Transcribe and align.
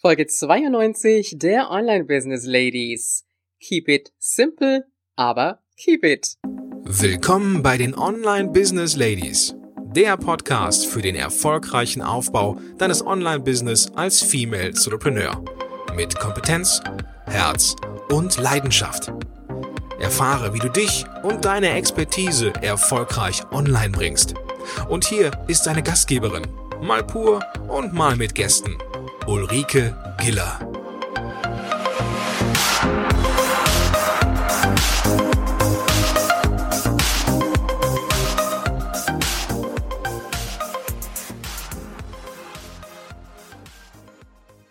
Folge 0.00 0.28
92 0.28 1.38
der 1.38 1.72
Online 1.72 2.04
Business 2.04 2.46
Ladies. 2.46 3.24
Keep 3.60 3.88
it 3.88 4.12
simple, 4.16 4.84
aber 5.16 5.58
keep 5.76 6.04
it. 6.04 6.36
Willkommen 6.84 7.64
bei 7.64 7.76
den 7.76 7.98
Online 7.98 8.48
Business 8.50 8.94
Ladies, 8.94 9.56
der 9.96 10.16
Podcast 10.16 10.86
für 10.86 11.02
den 11.02 11.16
erfolgreichen 11.16 12.00
Aufbau 12.00 12.60
deines 12.78 13.04
Online 13.04 13.40
Business 13.40 13.90
als 13.96 14.22
Female 14.22 14.68
Entrepreneur 14.68 15.44
mit 15.96 16.16
Kompetenz, 16.16 16.80
Herz 17.26 17.74
und 18.08 18.38
Leidenschaft. 18.38 19.10
Erfahre, 19.98 20.54
wie 20.54 20.60
du 20.60 20.68
dich 20.68 21.06
und 21.24 21.44
deine 21.44 21.70
Expertise 21.70 22.52
erfolgreich 22.62 23.42
online 23.50 23.90
bringst. 23.90 24.34
Und 24.88 25.04
hier 25.04 25.32
ist 25.48 25.66
deine 25.66 25.82
Gastgeberin, 25.82 26.46
mal 26.80 27.02
pur 27.02 27.44
und 27.66 27.94
mal 27.94 28.14
mit 28.14 28.36
Gästen 28.36 28.78
Ulrike 29.28 29.94
Giller. 30.16 30.58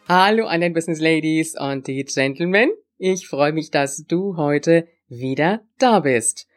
Hallo 0.07 0.47
an 0.47 0.61
den 0.61 0.73
Business 0.73 0.99
Ladies 0.99 1.53
und 1.55 1.85
die 1.85 2.03
Gentlemen. 2.03 2.71
Ich 2.97 3.27
freue 3.27 3.53
mich, 3.53 3.69
dass 3.69 4.05
du 4.07 4.37
heute 4.37 4.87
wieder 5.07 5.61
da 5.77 5.99
bist. 5.99 6.47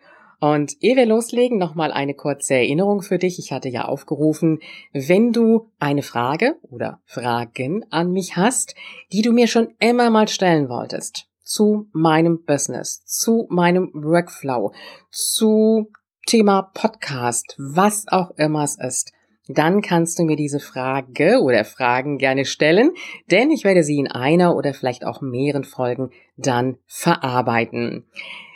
Und 0.40 0.82
ehe 0.82 0.96
wir 0.96 1.04
loslegen, 1.04 1.58
nochmal 1.58 1.92
eine 1.92 2.14
kurze 2.14 2.54
Erinnerung 2.54 3.02
für 3.02 3.18
dich. 3.18 3.38
Ich 3.38 3.52
hatte 3.52 3.68
ja 3.68 3.84
aufgerufen, 3.84 4.60
wenn 4.92 5.32
du 5.32 5.70
eine 5.78 6.02
Frage 6.02 6.56
oder 6.62 7.00
Fragen 7.04 7.84
an 7.90 8.10
mich 8.10 8.36
hast, 8.36 8.74
die 9.12 9.20
du 9.20 9.32
mir 9.32 9.46
schon 9.46 9.74
immer 9.78 10.08
mal 10.08 10.28
stellen 10.28 10.70
wolltest, 10.70 11.26
zu 11.44 11.88
meinem 11.92 12.42
Business, 12.44 13.04
zu 13.04 13.46
meinem 13.50 13.90
Workflow, 13.92 14.72
zu 15.10 15.90
Thema 16.26 16.62
Podcast, 16.72 17.56
was 17.58 18.06
auch 18.08 18.30
immer 18.36 18.64
es 18.64 18.78
ist, 18.78 19.12
dann 19.46 19.82
kannst 19.82 20.18
du 20.18 20.24
mir 20.24 20.36
diese 20.36 20.60
Frage 20.60 21.40
oder 21.42 21.64
Fragen 21.64 22.18
gerne 22.18 22.44
stellen, 22.44 22.92
denn 23.30 23.50
ich 23.50 23.64
werde 23.64 23.82
sie 23.82 23.98
in 23.98 24.08
einer 24.08 24.54
oder 24.56 24.72
vielleicht 24.72 25.04
auch 25.04 25.20
mehreren 25.20 25.64
Folgen 25.64 26.10
dann 26.36 26.78
verarbeiten. 26.86 28.06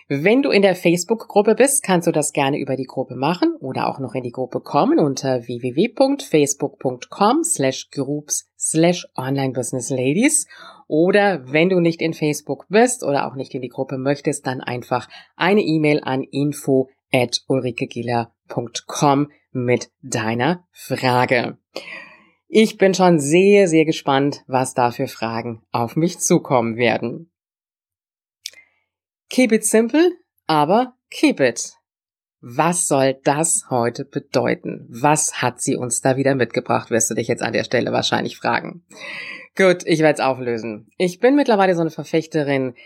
Wenn 0.09 0.43
du 0.43 0.51
in 0.51 0.61
der 0.61 0.75
Facebook-Gruppe 0.75 1.55
bist, 1.55 1.83
kannst 1.83 2.07
du 2.07 2.13
das 2.13 2.35
gerne 2.35 2.59
über 2.59 2.77
die 2.77 2.85
Gruppe 2.85 3.17
machen 3.17 3.57
oder 3.61 3.89
auch 3.89 3.99
noch 3.99 4.15
in 4.15 4.23
die 4.23 4.33
Gruppe 4.33 4.61
kommen 4.61 4.99
unter 4.99 5.47
www.facebook.com 5.47 7.43
slash 7.43 7.89
groups 7.91 8.47
slash 8.59 9.07
online 9.17 9.55
business 9.55 9.89
ladies. 9.89 10.47
Oder 10.89 11.51
wenn 11.51 11.71
du 11.71 11.81
nicht 11.81 12.03
in 12.03 12.13
Facebook 12.13 12.67
bist 12.69 13.03
oder 13.03 13.27
auch 13.27 13.35
nicht 13.35 13.55
in 13.55 13.63
die 13.63 13.71
Gruppe 13.71 13.97
möchtest, 13.97 14.47
dann 14.47 14.61
einfach 14.61 15.09
eine 15.37 15.63
E-Mail 15.63 16.01
an 16.03 16.23
info 16.23 16.91
at 17.11 17.41
ulrikegiller.com 17.49 19.31
mit 19.53 19.91
deiner 20.03 20.67
Frage. 20.71 21.57
Ich 22.49 22.77
bin 22.77 22.93
schon 22.93 23.19
sehr, 23.19 23.69
sehr 23.69 23.87
gespannt, 23.87 24.45
was 24.47 24.75
da 24.75 24.91
für 24.91 25.09
Fragen 25.09 25.63
auf 25.73 25.97
mich 25.97 26.19
zukommen 26.19 26.77
werden. 26.77 27.31
Keep 29.35 29.51
it 29.51 29.67
simple, 29.67 30.13
aber 30.47 30.95
keep 31.11 31.41
it. 31.41 31.73
Was 32.41 32.87
soll 32.87 33.19
das 33.25 33.65
heute 33.69 34.05
bedeuten? 34.05 34.87
Was 34.89 35.43
hat 35.43 35.61
sie 35.61 35.75
uns 35.75 36.01
da 36.01 36.17
wieder 36.17 36.37
mitgebracht, 36.37 36.93
wirst 36.93 37.11
du 37.11 37.15
dich 37.17 37.27
jetzt 37.27 37.43
an 37.43 37.53
der 37.53 37.65
Stelle 37.65 37.91
wahrscheinlich 37.91 38.37
fragen. 38.37 38.85
Gut, 39.57 39.79
ich 39.87 39.99
werde 39.99 40.21
es 40.21 40.25
auflösen. 40.25 40.87
Ich 40.99 41.19
bin 41.19 41.35
mittlerweile 41.35 41.75
so 41.75 41.81
eine 41.81 41.91
Verfechterin 41.91 42.77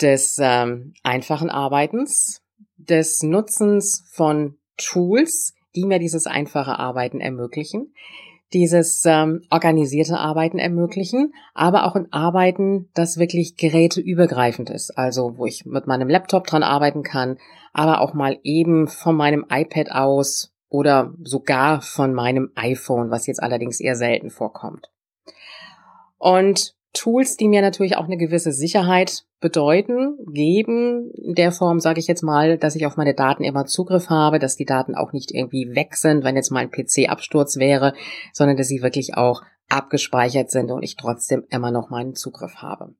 des 0.00 0.36
ähm, 0.40 0.94
einfachen 1.04 1.48
Arbeitens, 1.48 2.42
des 2.76 3.22
Nutzens 3.22 4.04
von 4.10 4.58
Tools, 4.76 5.54
die 5.76 5.84
mir 5.84 6.00
dieses 6.00 6.26
einfache 6.26 6.76
Arbeiten 6.76 7.20
ermöglichen, 7.20 7.94
dieses 8.52 9.04
ähm, 9.06 9.42
organisierte 9.50 10.18
Arbeiten 10.18 10.58
ermöglichen, 10.58 11.32
aber 11.54 11.84
auch 11.84 11.96
ein 11.96 12.12
Arbeiten, 12.12 12.88
das 12.94 13.18
wirklich 13.18 13.56
geräteübergreifend 13.56 14.70
ist. 14.70 14.96
Also 14.96 15.36
wo 15.36 15.46
ich 15.46 15.64
mit 15.66 15.86
meinem 15.86 16.08
Laptop 16.08 16.46
dran 16.46 16.62
arbeiten 16.62 17.02
kann, 17.02 17.38
aber 17.72 18.00
auch 18.00 18.14
mal 18.14 18.38
eben 18.42 18.86
von 18.86 19.16
meinem 19.16 19.44
iPad 19.50 19.90
aus 19.90 20.52
oder 20.68 21.14
sogar 21.22 21.80
von 21.80 22.14
meinem 22.14 22.50
iPhone, 22.54 23.10
was 23.10 23.26
jetzt 23.26 23.42
allerdings 23.42 23.80
eher 23.80 23.96
selten 23.96 24.30
vorkommt. 24.30 24.90
Und 26.18 26.73
Tools, 26.94 27.36
die 27.36 27.48
mir 27.48 27.60
natürlich 27.60 27.96
auch 27.96 28.04
eine 28.04 28.16
gewisse 28.16 28.52
Sicherheit 28.52 29.24
bedeuten, 29.40 30.16
geben, 30.32 31.10
in 31.22 31.34
der 31.34 31.52
Form 31.52 31.80
sage 31.80 32.00
ich 32.00 32.06
jetzt 32.06 32.22
mal, 32.22 32.56
dass 32.56 32.76
ich 32.76 32.86
auf 32.86 32.96
meine 32.96 33.14
Daten 33.14 33.44
immer 33.44 33.66
Zugriff 33.66 34.08
habe, 34.08 34.38
dass 34.38 34.56
die 34.56 34.64
Daten 34.64 34.94
auch 34.94 35.12
nicht 35.12 35.30
irgendwie 35.32 35.74
weg 35.74 35.96
sind, 35.96 36.24
wenn 36.24 36.36
jetzt 36.36 36.50
mal 36.50 36.60
ein 36.60 36.70
PC-Absturz 36.70 37.56
wäre, 37.56 37.92
sondern 38.32 38.56
dass 38.56 38.68
sie 38.68 38.80
wirklich 38.80 39.16
auch 39.16 39.42
abgespeichert 39.68 40.50
sind 40.50 40.70
und 40.70 40.82
ich 40.82 40.96
trotzdem 40.96 41.44
immer 41.50 41.70
noch 41.70 41.90
meinen 41.90 42.14
Zugriff 42.14 42.56
habe. 42.56 42.94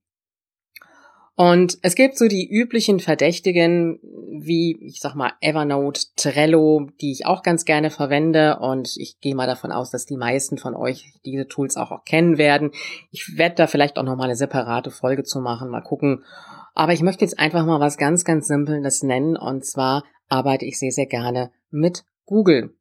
Und 1.36 1.78
es 1.82 1.96
gibt 1.96 2.16
so 2.16 2.28
die 2.28 2.48
üblichen 2.48 3.00
Verdächtigen, 3.00 3.98
wie, 4.30 4.78
ich 4.80 5.00
sag 5.00 5.16
mal, 5.16 5.32
Evernote, 5.40 6.02
Trello, 6.14 6.88
die 7.00 7.10
ich 7.10 7.26
auch 7.26 7.42
ganz 7.42 7.64
gerne 7.64 7.90
verwende. 7.90 8.58
Und 8.60 8.96
ich 8.96 9.18
gehe 9.20 9.34
mal 9.34 9.48
davon 9.48 9.72
aus, 9.72 9.90
dass 9.90 10.06
die 10.06 10.16
meisten 10.16 10.58
von 10.58 10.76
euch 10.76 11.12
diese 11.24 11.48
Tools 11.48 11.76
auch, 11.76 11.90
auch 11.90 12.04
kennen 12.04 12.38
werden. 12.38 12.70
Ich 13.10 13.36
werde 13.36 13.56
da 13.56 13.66
vielleicht 13.66 13.98
auch 13.98 14.04
nochmal 14.04 14.26
eine 14.26 14.36
separate 14.36 14.92
Folge 14.92 15.24
zu 15.24 15.40
machen, 15.40 15.70
mal 15.70 15.80
gucken. 15.80 16.24
Aber 16.72 16.92
ich 16.92 17.02
möchte 17.02 17.24
jetzt 17.24 17.38
einfach 17.38 17.66
mal 17.66 17.80
was 17.80 17.98
ganz, 17.98 18.24
ganz 18.24 18.46
Simples 18.46 19.02
nennen. 19.02 19.36
Und 19.36 19.64
zwar 19.64 20.04
arbeite 20.28 20.64
ich 20.64 20.78
sehr, 20.78 20.92
sehr 20.92 21.06
gerne 21.06 21.50
mit 21.70 22.04
Google. 22.26 22.76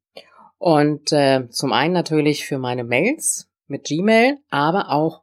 Und 0.60 1.12
äh, 1.12 1.50
zum 1.50 1.74
einen 1.74 1.94
natürlich 1.94 2.46
für 2.46 2.60
meine 2.60 2.84
Mails 2.84 3.50
mit 3.68 3.86
Gmail, 3.86 4.38
aber 4.50 4.92
auch 4.92 5.23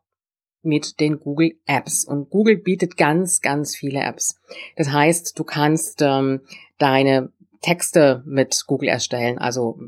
mit 0.63 1.01
den 1.01 1.21
Google 1.21 1.53
Apps. 1.67 2.05
Und 2.05 2.31
Google 2.31 2.57
bietet 2.57 2.97
ganz, 2.97 3.41
ganz 3.41 3.77
viele 3.77 4.01
Apps. 4.01 4.39
Das 4.77 4.93
heißt, 4.93 5.39
du 5.39 5.45
kannst 5.45 6.03
ähm, 6.03 6.41
deine 6.79 7.33
Texte 7.61 8.23
mit 8.27 8.65
Google 8.67 8.89
erstellen, 8.89 9.39
also 9.39 9.79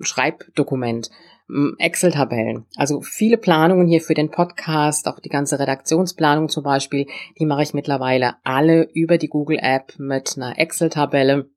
Schreibdokument, 0.00 1.10
Excel-Tabellen. 1.78 2.66
Also 2.76 3.00
viele 3.00 3.36
Planungen 3.36 3.88
hier 3.88 4.00
für 4.00 4.14
den 4.14 4.30
Podcast, 4.30 5.08
auch 5.08 5.18
die 5.18 5.28
ganze 5.28 5.58
Redaktionsplanung 5.58 6.48
zum 6.48 6.62
Beispiel, 6.62 7.06
die 7.38 7.46
mache 7.46 7.62
ich 7.62 7.74
mittlerweile 7.74 8.36
alle 8.44 8.88
über 8.92 9.18
die 9.18 9.28
Google 9.28 9.58
App 9.60 9.94
mit 9.98 10.36
einer 10.36 10.58
Excel-Tabelle. 10.58 11.50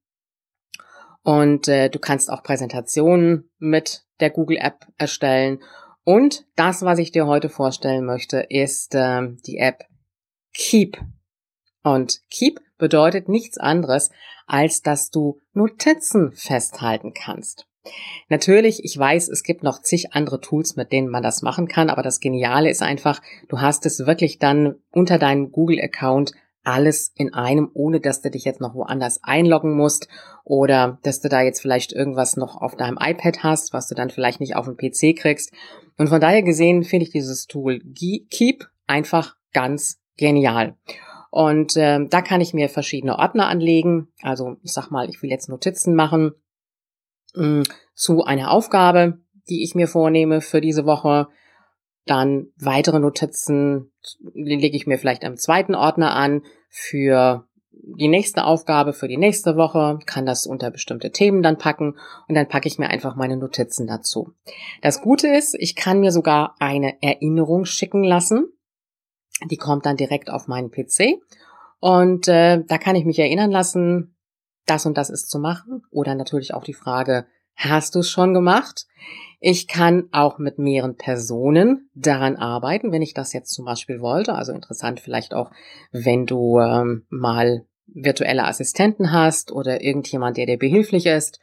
Und 1.21 1.67
äh, 1.67 1.89
du 1.89 1.99
kannst 1.99 2.29
auch 2.29 2.43
Präsentationen 2.43 3.49
mit 3.59 4.03
der 4.19 4.29
Google 4.29 4.57
App 4.57 4.87
erstellen 4.97 5.59
und 6.03 6.45
das, 6.55 6.83
was 6.83 6.99
ich 6.99 7.11
dir 7.11 7.27
heute 7.27 7.49
vorstellen 7.49 8.05
möchte, 8.05 8.45
ist 8.49 8.95
äh, 8.95 9.21
die 9.45 9.57
App 9.57 9.85
Keep. 10.53 10.99
Und 11.83 12.19
Keep 12.29 12.59
bedeutet 12.77 13.29
nichts 13.29 13.57
anderes, 13.57 14.11
als 14.45 14.81
dass 14.81 15.09
du 15.09 15.39
Notizen 15.53 16.31
festhalten 16.33 17.13
kannst. 17.13 17.67
Natürlich, 18.29 18.83
ich 18.83 18.97
weiß, 18.97 19.27
es 19.27 19.43
gibt 19.43 19.63
noch 19.63 19.81
zig 19.81 20.13
andere 20.13 20.39
Tools, 20.39 20.75
mit 20.75 20.91
denen 20.91 21.09
man 21.09 21.23
das 21.23 21.41
machen 21.41 21.67
kann, 21.67 21.89
aber 21.89 22.01
das 22.01 22.19
Geniale 22.19 22.69
ist 22.69 22.81
einfach, 22.81 23.21
du 23.49 23.59
hast 23.59 23.85
es 23.85 24.05
wirklich 24.05 24.39
dann 24.39 24.75
unter 24.91 25.17
deinem 25.19 25.51
Google-Account 25.51 26.31
alles 26.63 27.11
in 27.15 27.33
einem, 27.33 27.69
ohne 27.73 27.99
dass 27.99 28.21
du 28.21 28.31
dich 28.31 28.45
jetzt 28.45 28.61
noch 28.61 28.73
woanders 28.73 29.23
einloggen 29.23 29.75
musst 29.75 30.07
oder 30.43 30.99
dass 31.03 31.19
du 31.19 31.29
da 31.29 31.41
jetzt 31.41 31.61
vielleicht 31.61 31.91
irgendwas 31.91 32.37
noch 32.37 32.55
auf 32.61 32.75
deinem 32.75 32.97
iPad 32.99 33.43
hast, 33.43 33.73
was 33.73 33.87
du 33.87 33.95
dann 33.95 34.09
vielleicht 34.09 34.39
nicht 34.39 34.55
auf 34.55 34.65
dem 34.65 34.77
PC 34.77 35.17
kriegst. 35.17 35.51
Und 35.97 36.09
von 36.09 36.21
daher 36.21 36.43
gesehen 36.43 36.83
finde 36.83 37.05
ich 37.05 37.11
dieses 37.11 37.47
Tool 37.47 37.79
Keep 37.79 38.67
einfach 38.87 39.35
ganz 39.53 39.99
genial. 40.17 40.75
Und 41.29 41.75
äh, 41.77 42.05
da 42.07 42.21
kann 42.21 42.41
ich 42.41 42.53
mir 42.53 42.69
verschiedene 42.69 43.17
Ordner 43.17 43.47
anlegen. 43.47 44.09
Also 44.21 44.57
ich 44.61 44.71
sag 44.71 44.91
mal, 44.91 45.09
ich 45.09 45.21
will 45.23 45.31
jetzt 45.31 45.49
Notizen 45.49 45.95
machen 45.95 46.33
mh, 47.33 47.61
mm, 47.61 47.63
zu 47.95 48.23
einer 48.23 48.51
Aufgabe, 48.51 49.19
die 49.49 49.63
ich 49.63 49.75
mir 49.75 49.87
vornehme 49.87 50.41
für 50.41 50.61
diese 50.61 50.85
Woche. 50.85 51.27
Dann 52.05 52.47
weitere 52.57 52.99
Notizen 52.99 53.91
lege 54.33 54.75
ich 54.75 54.87
mir 54.87 54.97
vielleicht 54.97 55.23
am 55.23 55.37
zweiten 55.37 55.73
Ordner 55.73 56.15
an 56.15 56.43
für 56.75 57.47
die 57.71 58.07
nächste 58.07 58.45
Aufgabe 58.45 58.93
für 58.93 59.07
die 59.07 59.17
nächste 59.17 59.55
Woche, 59.55 59.99
kann 60.07 60.25
das 60.25 60.47
unter 60.47 60.71
bestimmte 60.71 61.11
Themen 61.11 61.43
dann 61.43 61.59
packen 61.59 61.97
und 62.27 62.33
dann 62.33 62.47
packe 62.47 62.67
ich 62.67 62.79
mir 62.79 62.87
einfach 62.87 63.15
meine 63.15 63.37
Notizen 63.37 63.85
dazu. 63.85 64.33
Das 64.81 65.01
Gute 65.01 65.27
ist, 65.27 65.55
ich 65.59 65.75
kann 65.75 65.99
mir 65.99 66.11
sogar 66.11 66.55
eine 66.59 67.01
Erinnerung 67.03 67.65
schicken 67.65 68.03
lassen. 68.03 68.47
Die 69.45 69.57
kommt 69.57 69.85
dann 69.85 69.97
direkt 69.97 70.31
auf 70.31 70.47
meinen 70.47 70.71
PC 70.71 71.19
und 71.79 72.27
äh, 72.27 72.63
da 72.65 72.77
kann 72.79 72.95
ich 72.95 73.05
mich 73.05 73.19
erinnern 73.19 73.51
lassen, 73.51 74.15
das 74.65 74.87
und 74.87 74.97
das 74.97 75.11
ist 75.11 75.29
zu 75.29 75.37
machen 75.37 75.83
oder 75.91 76.15
natürlich 76.15 76.55
auch 76.55 76.63
die 76.63 76.73
Frage, 76.73 77.27
hast 77.55 77.93
du 77.93 77.99
es 77.99 78.09
schon 78.09 78.33
gemacht? 78.33 78.87
Ich 79.45 79.67
kann 79.67 80.07
auch 80.13 80.37
mit 80.37 80.57
mehreren 80.57 80.95
Personen 80.95 81.89
daran 81.95 82.37
arbeiten, 82.37 82.93
wenn 82.93 83.01
ich 83.01 83.13
das 83.13 83.33
jetzt 83.33 83.53
zum 83.53 83.65
Beispiel 83.65 83.99
wollte. 83.99 84.35
Also 84.35 84.53
interessant 84.53 85.01
vielleicht 85.01 85.33
auch, 85.33 85.51
wenn 85.91 86.25
du 86.25 86.61
ähm, 86.61 87.05
mal 87.09 87.65
virtuelle 87.87 88.45
Assistenten 88.45 89.11
hast 89.11 89.51
oder 89.51 89.81
irgendjemand, 89.81 90.37
der 90.37 90.45
dir 90.45 90.57
behilflich 90.57 91.07
ist. 91.07 91.41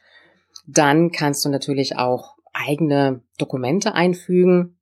Dann 0.65 1.11
kannst 1.11 1.45
du 1.45 1.49
natürlich 1.49 1.95
auch 1.95 2.37
eigene 2.53 3.21
Dokumente 3.37 3.93
einfügen 3.93 4.79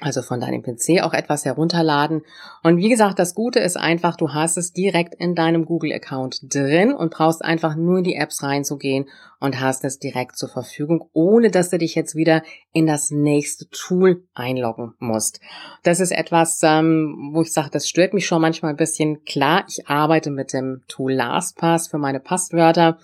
also 0.00 0.22
von 0.22 0.40
deinem 0.40 0.62
PC 0.62 1.02
auch 1.02 1.12
etwas 1.12 1.44
herunterladen. 1.44 2.22
Und 2.62 2.78
wie 2.78 2.88
gesagt, 2.88 3.18
das 3.18 3.34
Gute 3.34 3.60
ist 3.60 3.76
einfach, 3.76 4.16
du 4.16 4.32
hast 4.32 4.56
es 4.56 4.72
direkt 4.72 5.14
in 5.14 5.34
deinem 5.34 5.66
Google-Account 5.66 6.54
drin 6.54 6.92
und 6.92 7.12
brauchst 7.12 7.44
einfach 7.44 7.76
nur 7.76 7.98
in 7.98 8.04
die 8.04 8.14
Apps 8.14 8.42
reinzugehen 8.42 9.06
und 9.40 9.60
hast 9.60 9.84
es 9.84 9.98
direkt 9.98 10.36
zur 10.36 10.50
Verfügung, 10.50 11.08
ohne 11.12 11.50
dass 11.50 11.70
du 11.70 11.78
dich 11.78 11.94
jetzt 11.94 12.14
wieder 12.14 12.42
in 12.72 12.86
das 12.86 13.10
nächste 13.10 13.68
Tool 13.70 14.22
einloggen 14.34 14.94
musst. 14.98 15.40
Das 15.82 15.98
ist 15.98 16.12
etwas, 16.12 16.60
ähm, 16.62 17.30
wo 17.32 17.42
ich 17.42 17.52
sage, 17.52 17.70
das 17.72 17.88
stört 17.88 18.12
mich 18.12 18.26
schon 18.26 18.42
manchmal 18.42 18.72
ein 18.72 18.76
bisschen. 18.76 19.24
Klar, 19.24 19.64
ich 19.66 19.88
arbeite 19.88 20.30
mit 20.30 20.52
dem 20.52 20.82
Tool 20.88 21.14
LastPass 21.14 21.88
für 21.88 21.98
meine 21.98 22.20
Passwörter, 22.20 22.98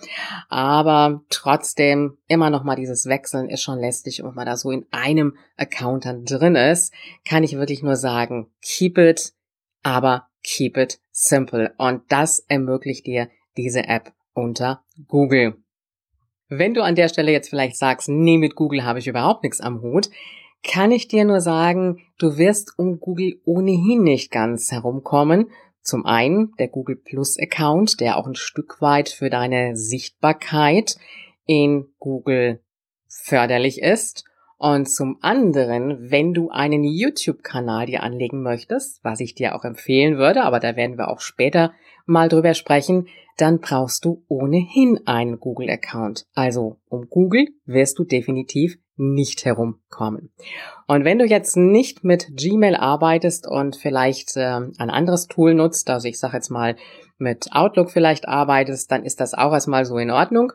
aber 0.47 1.21
trotzdem 1.29 2.17
immer 2.27 2.49
noch 2.49 2.63
mal 2.63 2.75
dieses 2.75 3.07
Wechseln 3.07 3.49
ist 3.49 3.63
schon 3.63 3.79
lästig, 3.79 4.21
wenn 4.23 4.35
man 4.35 4.45
da 4.45 4.57
so 4.57 4.69
in 4.69 4.85
einem 4.91 5.35
Account 5.57 6.05
dann 6.05 6.23
drin 6.23 6.55
ist, 6.55 6.76
kann 7.25 7.43
ich 7.43 7.57
wirklich 7.57 7.83
nur 7.83 7.95
sagen, 7.95 8.51
keep 8.61 8.97
it, 8.97 9.33
aber 9.83 10.27
keep 10.43 10.77
it 10.77 10.99
simple. 11.11 11.73
Und 11.77 12.03
das 12.09 12.39
ermöglicht 12.39 13.05
dir 13.05 13.29
diese 13.57 13.87
App 13.87 14.13
unter 14.33 14.83
Google. 15.07 15.55
Wenn 16.49 16.73
du 16.73 16.83
an 16.83 16.95
der 16.95 17.09
Stelle 17.09 17.31
jetzt 17.31 17.49
vielleicht 17.49 17.75
sagst, 17.75 18.07
nee, 18.07 18.37
mit 18.37 18.55
Google 18.55 18.85
habe 18.85 18.99
ich 18.99 19.07
überhaupt 19.07 19.43
nichts 19.43 19.59
am 19.59 19.81
Hut, 19.81 20.09
kann 20.63 20.91
ich 20.91 21.07
dir 21.07 21.25
nur 21.25 21.41
sagen, 21.41 22.01
du 22.17 22.37
wirst 22.37 22.77
um 22.77 22.99
Google 22.99 23.41
ohnehin 23.45 24.03
nicht 24.03 24.31
ganz 24.31 24.71
herumkommen. 24.71 25.49
Zum 25.81 26.05
einen 26.05 26.53
der 26.59 26.67
Google 26.67 26.95
Plus 26.95 27.37
Account, 27.39 27.99
der 27.99 28.17
auch 28.17 28.27
ein 28.27 28.35
Stück 28.35 28.81
weit 28.81 29.09
für 29.09 29.29
deine 29.29 29.75
Sichtbarkeit 29.75 30.97
in 31.45 31.87
Google 31.99 32.61
förderlich 33.07 33.81
ist. 33.81 34.25
Und 34.57 34.89
zum 34.89 35.17
anderen, 35.21 36.09
wenn 36.09 36.33
du 36.33 36.49
einen 36.49 36.83
YouTube-Kanal 36.83 37.85
dir 37.85 38.01
anlegen 38.01 38.41
möchtest, 38.41 39.03
was 39.03 39.19
ich 39.19 39.35
dir 39.35 39.55
auch 39.55 39.63
empfehlen 39.63 40.17
würde, 40.17 40.43
aber 40.43 40.59
da 40.59 40.75
werden 40.75 40.97
wir 40.97 41.09
auch 41.09 41.19
später 41.19 41.73
mal 42.07 42.27
drüber 42.27 42.55
sprechen, 42.55 43.07
dann 43.37 43.59
brauchst 43.59 44.03
du 44.03 44.23
ohnehin 44.27 44.99
einen 45.05 45.39
Google-Account. 45.39 46.25
Also 46.33 46.77
um 46.89 47.07
Google 47.09 47.49
wirst 47.65 47.99
du 47.99 48.03
definitiv 48.03 48.79
nicht 48.95 49.45
herumkommen. 49.45 50.31
Und 50.87 51.05
wenn 51.05 51.19
du 51.19 51.25
jetzt 51.25 51.55
nicht 51.55 52.03
mit 52.03 52.35
Gmail 52.35 52.75
arbeitest 52.75 53.47
und 53.47 53.75
vielleicht 53.75 54.35
äh, 54.37 54.59
ein 54.79 54.89
anderes 54.89 55.27
Tool 55.27 55.53
nutzt, 55.53 55.89
also 55.91 56.07
ich 56.07 56.17
sage 56.17 56.37
jetzt 56.37 56.49
mal 56.49 56.75
mit 57.19 57.51
Outlook 57.51 57.91
vielleicht 57.91 58.27
arbeitest, 58.27 58.91
dann 58.91 59.03
ist 59.03 59.19
das 59.19 59.35
auch 59.35 59.53
erstmal 59.53 59.85
so 59.85 59.99
in 59.99 60.09
Ordnung. 60.09 60.51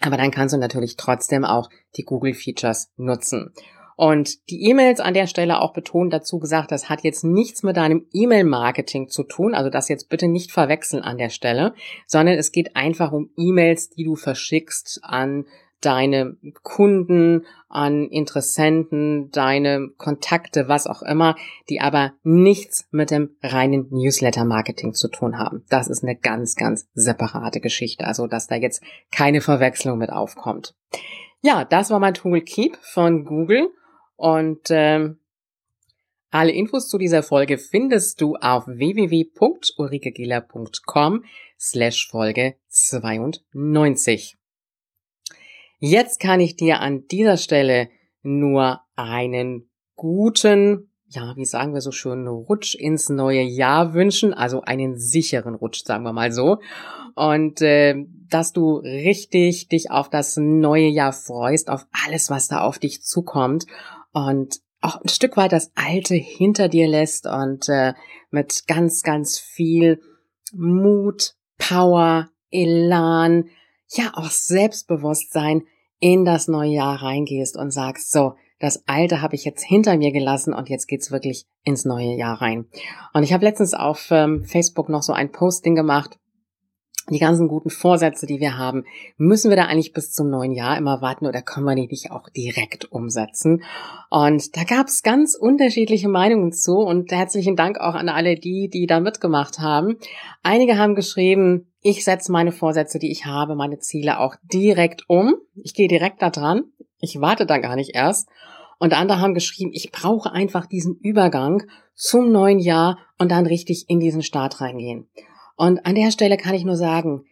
Aber 0.00 0.16
dann 0.16 0.30
kannst 0.30 0.54
du 0.54 0.58
natürlich 0.58 0.96
trotzdem 0.96 1.44
auch 1.44 1.70
die 1.96 2.04
Google 2.04 2.34
Features 2.34 2.90
nutzen. 2.96 3.52
Und 3.96 4.50
die 4.50 4.68
E-Mails 4.68 4.98
an 4.98 5.14
der 5.14 5.28
Stelle 5.28 5.60
auch 5.60 5.72
betont 5.72 6.12
dazu 6.12 6.40
gesagt, 6.40 6.72
das 6.72 6.88
hat 6.88 7.04
jetzt 7.04 7.22
nichts 7.22 7.62
mit 7.62 7.76
deinem 7.76 8.06
E-Mail-Marketing 8.12 9.08
zu 9.08 9.22
tun, 9.22 9.54
also 9.54 9.70
das 9.70 9.88
jetzt 9.88 10.08
bitte 10.08 10.26
nicht 10.26 10.50
verwechseln 10.50 11.02
an 11.02 11.16
der 11.16 11.30
Stelle, 11.30 11.74
sondern 12.06 12.36
es 12.36 12.50
geht 12.50 12.74
einfach 12.74 13.12
um 13.12 13.30
E-Mails, 13.36 13.90
die 13.90 14.04
du 14.04 14.16
verschickst 14.16 15.00
an 15.02 15.46
deine 15.80 16.36
Kunden, 16.62 17.44
an 17.68 18.08
Interessenten, 18.08 19.30
deine 19.30 19.88
Kontakte, 19.96 20.68
was 20.68 20.86
auch 20.86 21.02
immer, 21.02 21.34
die 21.68 21.80
aber 21.80 22.12
nichts 22.22 22.86
mit 22.92 23.10
dem 23.10 23.36
reinen 23.42 23.88
Newsletter-Marketing 23.90 24.94
zu 24.94 25.08
tun 25.08 25.38
haben. 25.38 25.64
Das 25.68 25.88
ist 25.88 26.04
eine 26.04 26.16
ganz, 26.16 26.54
ganz 26.54 26.88
separate 26.94 27.60
Geschichte, 27.60 28.06
also 28.06 28.26
dass 28.26 28.46
da 28.46 28.54
jetzt 28.54 28.82
keine 29.10 29.40
Verwechslung 29.40 29.98
mit 29.98 30.10
aufkommt. 30.10 30.74
Ja, 31.42 31.64
das 31.64 31.90
war 31.90 31.98
mein 31.98 32.14
Tool 32.14 32.40
Keep 32.40 32.78
von 32.80 33.24
Google. 33.24 33.68
Und 34.16 34.68
ähm, 34.70 35.18
alle 36.30 36.52
Infos 36.52 36.88
zu 36.88 36.98
dieser 36.98 37.22
Folge 37.22 37.58
findest 37.58 38.20
du 38.20 38.34
auf 38.36 38.66
www.ulrikegiller.com 38.66 41.24
slash 41.58 42.08
Folge 42.08 42.56
92. 42.68 44.36
Jetzt 45.86 46.18
kann 46.18 46.40
ich 46.40 46.56
dir 46.56 46.80
an 46.80 47.06
dieser 47.08 47.36
Stelle 47.36 47.90
nur 48.22 48.80
einen 48.96 49.68
guten, 49.96 50.90
ja, 51.08 51.36
wie 51.36 51.44
sagen 51.44 51.74
wir 51.74 51.82
so 51.82 51.92
schön, 51.92 52.26
Rutsch 52.26 52.74
ins 52.74 53.10
neue 53.10 53.42
Jahr 53.42 53.92
wünschen, 53.92 54.32
also 54.32 54.62
einen 54.62 54.96
sicheren 54.98 55.54
Rutsch, 55.54 55.84
sagen 55.84 56.04
wir 56.04 56.14
mal 56.14 56.32
so. 56.32 56.56
Und 57.14 57.60
äh, 57.60 57.96
dass 58.30 58.54
du 58.54 58.76
richtig 58.78 59.68
dich 59.68 59.90
auf 59.90 60.08
das 60.08 60.38
neue 60.38 60.86
Jahr 60.86 61.12
freust, 61.12 61.68
auf 61.68 61.86
alles, 62.06 62.30
was 62.30 62.48
da 62.48 62.62
auf 62.62 62.78
dich 62.78 63.02
zukommt 63.02 63.66
und 64.14 64.60
auch 64.80 65.02
ein 65.02 65.10
Stück 65.10 65.36
weit 65.36 65.52
das 65.52 65.70
Alte 65.74 66.14
hinter 66.14 66.68
dir 66.68 66.88
lässt 66.88 67.26
und 67.26 67.68
äh, 67.68 67.92
mit 68.30 68.66
ganz, 68.66 69.02
ganz 69.02 69.38
viel 69.38 70.00
Mut, 70.54 71.34
Power, 71.58 72.30
Elan, 72.50 73.50
ja 73.90 74.12
auch 74.14 74.30
Selbstbewusstsein 74.30 75.64
in 76.00 76.24
das 76.24 76.48
neue 76.48 76.70
Jahr 76.70 77.02
reingehst 77.02 77.56
und 77.56 77.70
sagst, 77.70 78.12
so, 78.12 78.34
das 78.58 78.84
Alte 78.86 79.20
habe 79.20 79.34
ich 79.34 79.44
jetzt 79.44 79.62
hinter 79.62 79.96
mir 79.96 80.12
gelassen 80.12 80.54
und 80.54 80.68
jetzt 80.68 80.86
geht's 80.86 81.10
wirklich 81.10 81.46
ins 81.64 81.84
neue 81.84 82.14
Jahr 82.14 82.40
rein. 82.40 82.66
Und 83.12 83.22
ich 83.22 83.32
habe 83.32 83.44
letztens 83.44 83.74
auf 83.74 84.08
ähm, 84.10 84.44
Facebook 84.44 84.88
noch 84.88 85.02
so 85.02 85.12
ein 85.12 85.32
Posting 85.32 85.74
gemacht, 85.74 86.18
die 87.10 87.18
ganzen 87.18 87.48
guten 87.48 87.68
Vorsätze, 87.68 88.26
die 88.26 88.40
wir 88.40 88.56
haben, 88.56 88.84
müssen 89.18 89.50
wir 89.50 89.56
da 89.56 89.64
eigentlich 89.64 89.92
bis 89.92 90.12
zum 90.12 90.30
neuen 90.30 90.52
Jahr 90.52 90.78
immer 90.78 91.02
warten 91.02 91.26
oder 91.26 91.42
können 91.42 91.66
wir 91.66 91.74
die 91.74 91.86
nicht 91.86 92.10
auch 92.10 92.30
direkt 92.30 92.90
umsetzen? 92.90 93.62
Und 94.08 94.56
da 94.56 94.64
gab 94.64 94.86
es 94.86 95.02
ganz 95.02 95.34
unterschiedliche 95.34 96.08
Meinungen 96.08 96.52
zu 96.52 96.78
und 96.78 97.12
herzlichen 97.12 97.56
Dank 97.56 97.78
auch 97.78 97.94
an 97.94 98.08
alle 98.08 98.36
die, 98.36 98.70
die 98.72 98.86
da 98.86 99.00
mitgemacht 99.00 99.58
haben. 99.58 99.98
Einige 100.42 100.78
haben 100.78 100.94
geschrieben, 100.94 101.73
ich 101.86 102.02
setze 102.02 102.32
meine 102.32 102.50
Vorsätze, 102.50 102.98
die 102.98 103.12
ich 103.12 103.26
habe, 103.26 103.54
meine 103.54 103.78
Ziele 103.78 104.18
auch 104.18 104.36
direkt 104.42 105.04
um. 105.06 105.34
Ich 105.54 105.74
gehe 105.74 105.86
direkt 105.86 106.22
da 106.22 106.30
dran. 106.30 106.64
Ich 106.98 107.20
warte 107.20 107.44
da 107.44 107.58
gar 107.58 107.76
nicht 107.76 107.94
erst. 107.94 108.26
Und 108.78 108.94
andere 108.94 109.20
haben 109.20 109.34
geschrieben, 109.34 109.70
ich 109.74 109.92
brauche 109.92 110.32
einfach 110.32 110.64
diesen 110.64 110.96
Übergang 110.96 111.64
zum 111.94 112.32
neuen 112.32 112.58
Jahr 112.58 112.98
und 113.18 113.30
dann 113.30 113.44
richtig 113.44 113.84
in 113.88 114.00
diesen 114.00 114.22
Start 114.22 114.62
reingehen. 114.62 115.10
Und 115.56 115.84
an 115.84 115.94
der 115.94 116.10
Stelle 116.10 116.38
kann 116.38 116.54
ich 116.54 116.64
nur 116.64 116.76
sagen, 116.76 117.26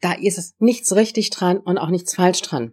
da 0.00 0.14
ist 0.14 0.36
es 0.36 0.56
nichts 0.58 0.96
richtig 0.96 1.30
dran 1.30 1.58
und 1.58 1.78
auch 1.78 1.90
nichts 1.90 2.16
falsch 2.16 2.42
dran. 2.42 2.72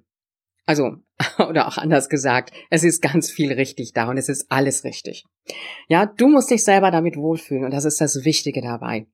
Also, 0.66 0.96
oder 1.48 1.68
auch 1.68 1.78
anders 1.78 2.10
gesagt, 2.10 2.52
es 2.72 2.84
ist 2.84 3.04
ganz 3.04 3.30
viel 3.30 3.54
richtig 3.54 3.94
da 3.94 4.10
und 4.10 4.18
es 4.18 4.30
ist 4.30 4.52
alles 4.52 4.84
richtig. 4.84 5.26
Ja, 5.88 6.08
du 6.08 6.28
musst 6.28 6.50
dich 6.50 6.64
selber 6.64 6.90
damit 6.90 7.18
wohlfühlen 7.18 7.66
und 7.66 7.72
das 7.72 7.86
ist 7.86 8.02
das 8.02 8.26
Wichtige 8.26 8.62
dabei. 8.62 9.06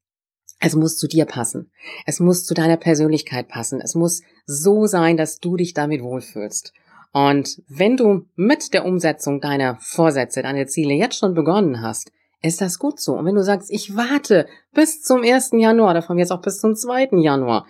Es 0.60 0.76
muss 0.76 0.98
zu 0.98 1.08
dir 1.08 1.26
passen. 1.26 1.72
Es 2.06 2.20
muss 2.20 2.46
zu 2.46 2.54
deiner 2.54 2.78
Persönlichkeit 2.78 3.48
passen. 3.48 3.82
Es 3.82 3.96
muss 3.96 4.22
so 4.46 4.88
sein, 4.88 5.18
dass 5.18 5.40
du 5.40 5.58
dich 5.58 5.74
damit 5.74 6.02
wohlfühlst. 6.02 6.74
Und 7.12 7.62
wenn 7.68 7.98
du 7.98 8.26
mit 8.36 8.74
der 8.74 8.86
Umsetzung 8.86 9.40
deiner 9.40 9.78
Vorsätze, 9.80 10.42
deiner 10.42 10.68
Ziele 10.68 10.94
jetzt 10.94 11.18
schon 11.18 11.34
begonnen 11.34 11.82
hast, 11.82 12.12
ist 12.42 12.62
das 12.62 12.78
gut 12.80 13.00
so. 13.00 13.14
Und 13.14 13.26
wenn 13.26 13.36
du 13.36 13.44
sagst, 13.44 13.72
ich 13.72 13.96
warte 13.96 14.48
bis 14.74 15.02
zum 15.02 15.24
1. 15.24 15.52
Januar 15.54 15.92
oder 15.92 16.02
von 16.02 16.20
jetzt 16.20 16.32
auch 16.32 16.42
bis 16.42 16.60
zum 16.60 16.76
2. 16.76 17.10
Januar, 17.22 17.66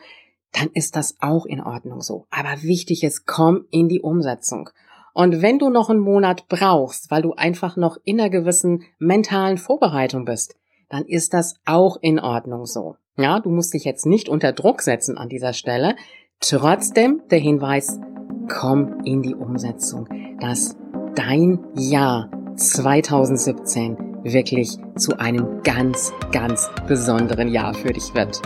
dann 0.51 0.69
ist 0.73 0.95
das 0.95 1.15
auch 1.19 1.45
in 1.45 1.61
Ordnung 1.61 2.01
so. 2.01 2.25
Aber 2.29 2.61
wichtig 2.61 3.03
ist, 3.03 3.25
komm 3.25 3.65
in 3.71 3.87
die 3.87 4.01
Umsetzung. 4.01 4.69
Und 5.13 5.41
wenn 5.41 5.59
du 5.59 5.69
noch 5.69 5.89
einen 5.89 5.99
Monat 5.99 6.47
brauchst, 6.49 7.11
weil 7.11 7.21
du 7.21 7.33
einfach 7.33 7.77
noch 7.77 7.97
in 8.03 8.19
einer 8.19 8.29
gewissen 8.29 8.83
mentalen 8.99 9.57
Vorbereitung 9.57 10.25
bist, 10.25 10.55
dann 10.89 11.05
ist 11.05 11.33
das 11.33 11.55
auch 11.65 11.97
in 12.01 12.19
Ordnung 12.19 12.65
so. 12.65 12.95
Ja, 13.17 13.39
du 13.39 13.49
musst 13.49 13.73
dich 13.73 13.85
jetzt 13.85 14.05
nicht 14.05 14.29
unter 14.29 14.51
Druck 14.51 14.81
setzen 14.81 15.17
an 15.17 15.29
dieser 15.29 15.53
Stelle. 15.53 15.95
Trotzdem 16.41 17.21
der 17.31 17.39
Hinweis, 17.39 17.99
komm 18.49 19.01
in 19.05 19.21
die 19.21 19.35
Umsetzung, 19.35 20.07
dass 20.39 20.75
dein 21.15 21.59
Jahr 21.75 22.29
2017 22.55 23.97
wirklich 24.23 24.77
zu 24.97 25.17
einem 25.19 25.61
ganz, 25.63 26.11
ganz 26.31 26.69
besonderen 26.87 27.47
Jahr 27.47 27.73
für 27.73 27.93
dich 27.93 28.13
wird. 28.15 28.41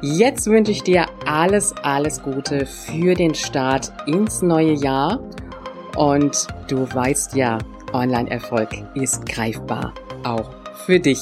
Jetzt 0.00 0.46
wünsche 0.46 0.70
ich 0.70 0.82
dir 0.82 1.06
alles, 1.26 1.74
alles 1.82 2.22
Gute 2.22 2.66
für 2.66 3.14
den 3.14 3.34
Start 3.34 3.92
ins 4.06 4.42
neue 4.42 4.74
Jahr. 4.74 5.20
Und 5.96 6.46
du 6.68 6.82
weißt 6.82 7.34
ja, 7.34 7.58
Online-Erfolg 7.92 8.68
ist 8.94 9.26
greifbar, 9.26 9.94
auch 10.22 10.57
für 10.86 11.00
dich. 11.00 11.20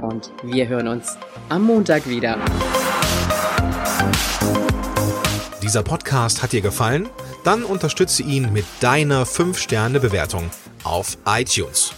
Und 0.00 0.32
wir 0.42 0.66
hören 0.68 0.88
uns 0.88 1.16
am 1.48 1.62
Montag 1.64 2.06
wieder. 2.08 2.38
Dieser 5.62 5.82
Podcast 5.82 6.42
hat 6.42 6.52
dir 6.52 6.60
gefallen? 6.60 7.08
Dann 7.44 7.64
unterstütze 7.64 8.22
ihn 8.22 8.52
mit 8.52 8.66
deiner 8.80 9.24
5-Sterne-Bewertung 9.26 10.50
auf 10.84 11.16
iTunes. 11.26 11.94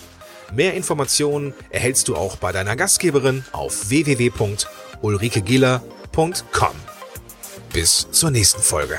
Mehr 0.52 0.74
Informationen 0.74 1.54
erhältst 1.70 2.08
du 2.08 2.16
auch 2.16 2.36
bei 2.36 2.52
deiner 2.52 2.76
Gastgeberin 2.76 3.44
auf 3.52 3.88
www.ulrikegiller.com. 3.90 6.74
Bis 7.72 8.10
zur 8.10 8.32
nächsten 8.32 8.60
Folge. 8.60 8.98